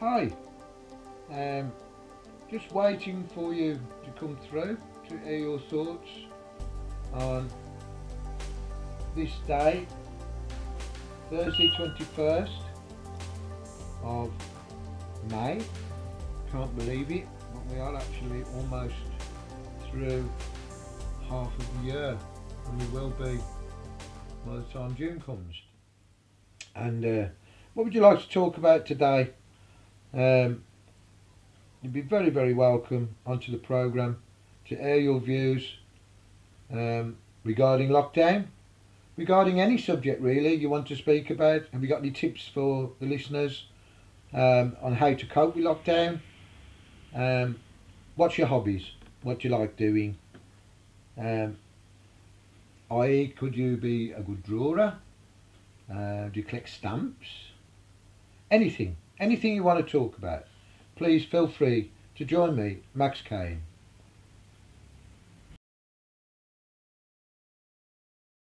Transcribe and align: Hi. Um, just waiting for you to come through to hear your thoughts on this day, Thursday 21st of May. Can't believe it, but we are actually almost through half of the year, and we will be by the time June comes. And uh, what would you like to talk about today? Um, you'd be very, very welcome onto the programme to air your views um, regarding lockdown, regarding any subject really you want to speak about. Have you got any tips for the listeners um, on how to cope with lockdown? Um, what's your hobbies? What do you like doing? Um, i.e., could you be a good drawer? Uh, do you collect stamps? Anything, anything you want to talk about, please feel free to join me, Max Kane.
Hi. 0.00 0.30
Um, 1.28 1.72
just 2.48 2.70
waiting 2.70 3.28
for 3.34 3.52
you 3.52 3.80
to 4.04 4.10
come 4.12 4.38
through 4.48 4.78
to 5.08 5.18
hear 5.18 5.38
your 5.38 5.58
thoughts 5.58 6.08
on 7.14 7.50
this 9.16 9.32
day, 9.48 9.88
Thursday 11.30 11.68
21st 11.76 12.60
of 14.04 14.30
May. 15.32 15.60
Can't 16.52 16.76
believe 16.76 17.10
it, 17.10 17.26
but 17.52 17.66
we 17.66 17.80
are 17.80 17.96
actually 17.96 18.44
almost 18.54 18.94
through 19.90 20.30
half 21.28 21.52
of 21.58 21.82
the 21.82 21.88
year, 21.88 22.16
and 22.68 22.82
we 22.82 22.86
will 22.96 23.10
be 23.10 23.40
by 24.46 24.58
the 24.58 24.62
time 24.72 24.94
June 24.94 25.20
comes. 25.20 25.56
And 26.76 27.04
uh, 27.04 27.28
what 27.74 27.82
would 27.82 27.94
you 27.96 28.00
like 28.00 28.20
to 28.20 28.28
talk 28.28 28.58
about 28.58 28.86
today? 28.86 29.32
Um, 30.14 30.62
you'd 31.82 31.92
be 31.92 32.00
very, 32.00 32.30
very 32.30 32.54
welcome 32.54 33.14
onto 33.26 33.52
the 33.52 33.58
programme 33.58 34.22
to 34.66 34.80
air 34.80 34.98
your 34.98 35.20
views 35.20 35.76
um, 36.72 37.16
regarding 37.44 37.88
lockdown, 37.88 38.46
regarding 39.16 39.60
any 39.60 39.78
subject 39.78 40.20
really 40.22 40.54
you 40.54 40.68
want 40.68 40.86
to 40.88 40.96
speak 40.96 41.30
about. 41.30 41.62
Have 41.72 41.82
you 41.82 41.88
got 41.88 42.00
any 42.00 42.10
tips 42.10 42.48
for 42.48 42.90
the 43.00 43.06
listeners 43.06 43.66
um, 44.32 44.76
on 44.82 44.94
how 44.94 45.14
to 45.14 45.26
cope 45.26 45.56
with 45.56 45.64
lockdown? 45.64 46.20
Um, 47.14 47.58
what's 48.16 48.38
your 48.38 48.46
hobbies? 48.46 48.90
What 49.22 49.40
do 49.40 49.48
you 49.48 49.56
like 49.56 49.76
doing? 49.76 50.16
Um, 51.18 51.56
i.e., 52.90 53.34
could 53.36 53.56
you 53.56 53.76
be 53.76 54.12
a 54.12 54.20
good 54.20 54.42
drawer? 54.42 54.94
Uh, 55.90 56.28
do 56.28 56.40
you 56.40 56.44
collect 56.44 56.68
stamps? 56.68 57.26
Anything, 58.50 58.96
anything 59.20 59.54
you 59.54 59.62
want 59.62 59.84
to 59.84 59.90
talk 59.90 60.16
about, 60.16 60.46
please 60.96 61.24
feel 61.24 61.48
free 61.48 61.90
to 62.16 62.24
join 62.24 62.56
me, 62.56 62.78
Max 62.94 63.20
Kane. 63.22 63.62